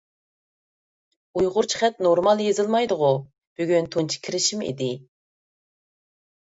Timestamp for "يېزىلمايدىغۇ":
2.47-3.13